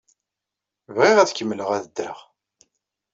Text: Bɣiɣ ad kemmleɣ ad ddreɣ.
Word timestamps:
Bɣiɣ 0.95 1.17
ad 1.19 1.33
kemmleɣ 1.33 1.69
ad 1.77 1.83
ddreɣ. 1.87 2.17